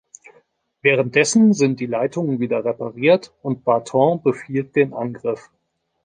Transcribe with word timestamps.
Währenddessen 0.81 1.53
sind 1.53 1.79
die 1.79 1.85
Leitungen 1.85 2.39
wieder 2.39 2.65
repariert 2.65 3.35
und 3.43 3.63
Barton 3.63 4.23
befiehlt 4.23 4.75
den 4.75 4.95
Angriff. 4.95 5.51